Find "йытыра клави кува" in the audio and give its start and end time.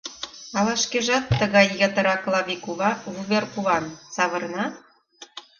1.79-2.91